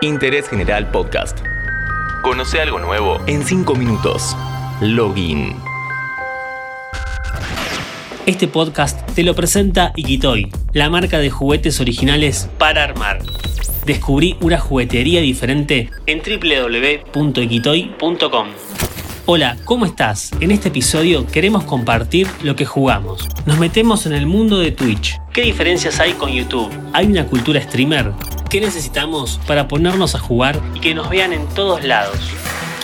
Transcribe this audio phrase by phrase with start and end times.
[0.00, 1.38] Interés General Podcast.
[2.22, 4.36] Conoce algo nuevo en 5 minutos.
[4.80, 5.56] Login.
[8.26, 13.20] Este podcast te lo presenta Ikitoy, la marca de juguetes originales para armar.
[13.86, 18.48] Descubrí una juguetería diferente en www.ikitoy.com.
[19.26, 20.30] Hola, ¿cómo estás?
[20.40, 23.28] En este episodio queremos compartir lo que jugamos.
[23.46, 25.18] Nos metemos en el mundo de Twitch.
[25.32, 26.70] ¿Qué diferencias hay con YouTube?
[26.92, 28.12] ¿Hay una cultura streamer?
[28.50, 32.16] ¿Qué necesitamos para ponernos a jugar y que nos vean en todos lados?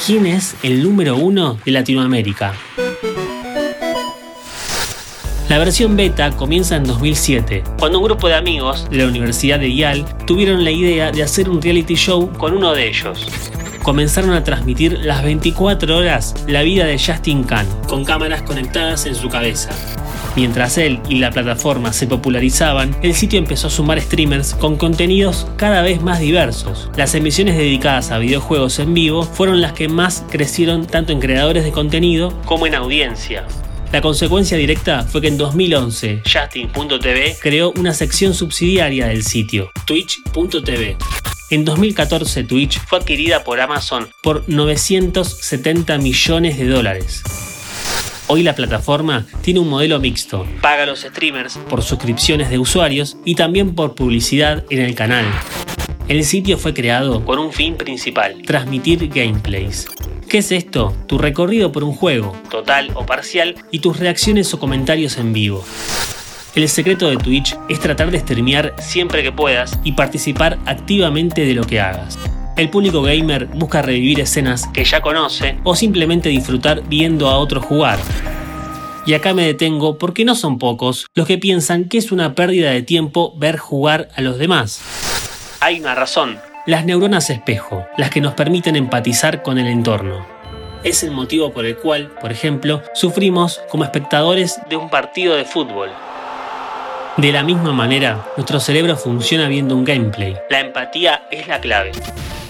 [0.04, 2.52] ¿Quién es el número uno de Latinoamérica?
[5.48, 9.74] La versión beta comienza en 2007, cuando un grupo de amigos de la Universidad de
[9.74, 13.26] Yale tuvieron la idea de hacer un reality show con uno de ellos
[13.84, 19.14] comenzaron a transmitir las 24 horas la vida de Justin Khan, con cámaras conectadas en
[19.14, 19.70] su cabeza.
[20.36, 25.46] Mientras él y la plataforma se popularizaban, el sitio empezó a sumar streamers con contenidos
[25.56, 26.90] cada vez más diversos.
[26.96, 31.62] Las emisiones dedicadas a videojuegos en vivo fueron las que más crecieron tanto en creadores
[31.62, 33.46] de contenido como en audiencia.
[33.92, 40.96] La consecuencia directa fue que en 2011 Justin.tv creó una sección subsidiaria del sitio, Twitch.tv.
[41.50, 47.22] En 2014 Twitch fue adquirida por Amazon por 970 millones de dólares.
[48.26, 50.46] Hoy la plataforma tiene un modelo mixto.
[50.62, 55.26] Paga a los streamers por suscripciones de usuarios y también por publicidad en el canal.
[56.08, 59.86] El sitio fue creado con un fin principal, transmitir gameplays.
[60.26, 60.96] ¿Qué es esto?
[61.06, 65.62] Tu recorrido por un juego, total o parcial, y tus reacciones o comentarios en vivo.
[66.54, 71.54] El secreto de Twitch es tratar de streamear siempre que puedas y participar activamente de
[71.54, 72.18] lo que hagas.
[72.56, 77.64] El público gamer busca revivir escenas que ya conoce o simplemente disfrutar viendo a otros
[77.64, 77.98] jugar.
[79.06, 82.70] Y acá me detengo porque no son pocos los que piensan que es una pérdida
[82.70, 84.80] de tiempo ver jugar a los demás.
[85.60, 90.24] Hay una razón, las neuronas espejo, las que nos permiten empatizar con el entorno.
[90.84, 95.44] Es el motivo por el cual, por ejemplo, sufrimos como espectadores de un partido de
[95.44, 95.90] fútbol.
[97.16, 100.36] De la misma manera, nuestro cerebro funciona viendo un gameplay.
[100.50, 101.92] La empatía es la clave.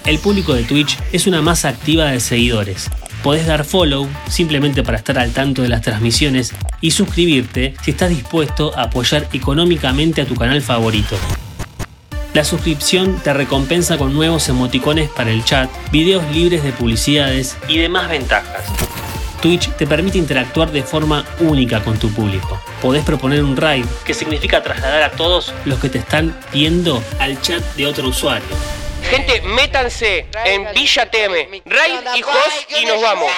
[0.06, 2.91] El público de Twitch es una masa activa de seguidores.
[3.22, 8.10] Podés dar follow simplemente para estar al tanto de las transmisiones y suscribirte si estás
[8.10, 11.16] dispuesto a apoyar económicamente a tu canal favorito.
[12.34, 17.78] La suscripción te recompensa con nuevos emoticones para el chat, videos libres de publicidades y
[17.78, 18.64] demás ventajas.
[19.41, 22.60] Twitch te permite interactuar de forma única con tu público.
[22.82, 27.41] Podés proponer un raid, que significa trasladar a todos los que te están viendo al
[27.41, 28.83] chat de otro usuario.
[29.14, 33.30] Gente, métanse en Villa Teme, raid y host y nos vamos.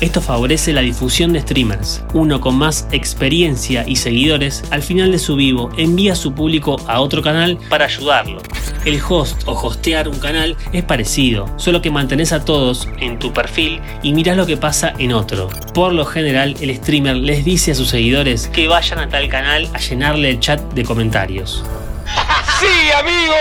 [0.00, 2.04] Esto favorece la difusión de streamers.
[2.14, 6.76] Uno con más experiencia y seguidores, al final de su vivo, envía a su público
[6.86, 8.40] a otro canal para ayudarlo.
[8.84, 13.32] El host o hostear un canal es parecido, solo que mantenés a todos en tu
[13.32, 15.48] perfil y mirás lo que pasa en otro.
[15.74, 19.68] Por lo general, el streamer les dice a sus seguidores que vayan a tal canal
[19.74, 21.64] a llenarle el chat de comentarios.
[22.58, 23.34] ¡Sí, amigo!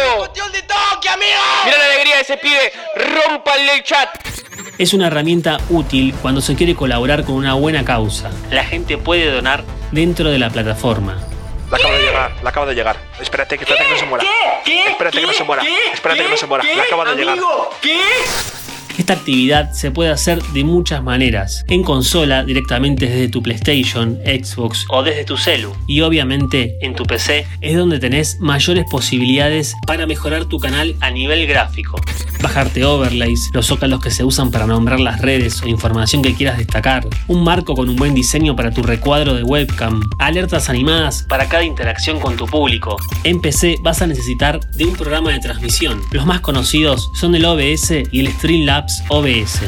[0.52, 1.32] de toque, amigo!
[1.66, 4.10] Mira la alegría de ese pibe, rompanle el chat.
[4.78, 8.30] Es una herramienta útil cuando se quiere colaborar con una buena causa.
[8.52, 11.18] La gente puede donar dentro de la plataforma.
[11.72, 12.98] La acaba de llegar, la acaba de llegar.
[13.20, 14.26] Espérate, que, espérate que no se muera.
[14.64, 14.84] ¿Qué?
[14.86, 15.64] Espérate que no se muera.
[15.94, 16.64] Espérate que no se muera.
[16.64, 17.40] La acaba de llegar.
[17.82, 18.00] ¿Qué?
[18.98, 21.64] Esta actividad se puede hacer de muchas maneras.
[21.68, 25.72] En consola, directamente desde tu PlayStation, Xbox o desde tu celu.
[25.86, 31.12] Y obviamente en tu PC es donde tenés mayores posibilidades para mejorar tu canal a
[31.12, 32.02] nivel gráfico.
[32.42, 36.58] Bajarte overlays, los zócalos que se usan para nombrar las redes o información que quieras
[36.58, 41.48] destacar, un marco con un buen diseño para tu recuadro de webcam, alertas animadas para
[41.48, 42.98] cada interacción con tu público.
[43.24, 46.02] En PC vas a necesitar de un programa de transmisión.
[46.12, 48.28] Los más conocidos son el OBS y el
[49.10, 49.62] OBS.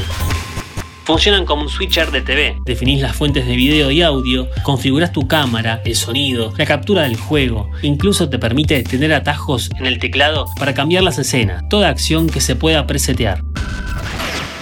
[1.04, 2.56] Funcionan como un switcher de TV.
[2.64, 7.16] Definís las fuentes de video y audio, configuras tu cámara, el sonido, la captura del
[7.16, 7.68] juego.
[7.82, 11.64] Incluso te permite tener atajos en el teclado para cambiar las escenas.
[11.68, 13.42] Toda acción que se pueda presetear.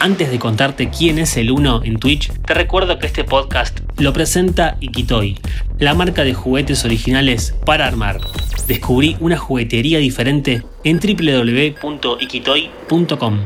[0.00, 4.12] Antes de contarte quién es el uno en Twitch, te recuerdo que este podcast lo
[4.12, 5.37] presenta Ikitoy,
[5.78, 8.20] la marca de juguetes originales para armar.
[8.69, 13.40] Descubrí una juguetería diferente en www.ikitoy.com.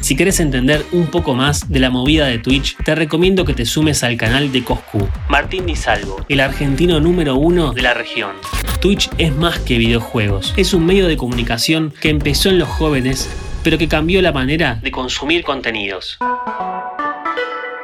[0.00, 3.66] Si quieres entender un poco más de la movida de Twitch, te recomiendo que te
[3.66, 8.32] sumes al canal de Coscu, Martín Di Salvo, el argentino número uno de la región.
[8.80, 13.28] Twitch es más que videojuegos, es un medio de comunicación que empezó en los jóvenes,
[13.64, 16.18] pero que cambió la manera de consumir contenidos.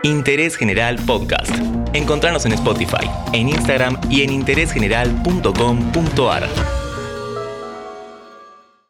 [0.04, 1.54] Interés General Podcast.
[1.92, 6.81] Encontrarnos en Spotify, en Instagram y en interésgeneral.com.ar.